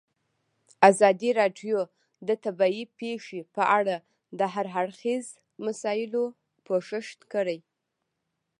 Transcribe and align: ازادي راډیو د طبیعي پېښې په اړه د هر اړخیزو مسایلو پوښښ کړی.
ازادي 0.89 1.29
راډیو 1.39 1.77
د 2.27 2.29
طبیعي 2.43 2.83
پېښې 2.99 3.39
په 3.55 3.63
اړه 3.77 3.95
د 4.39 4.41
هر 4.53 4.65
اړخیزو 4.81 5.35
مسایلو 5.65 6.23
پوښښ 6.67 7.07
کړی. 7.33 7.59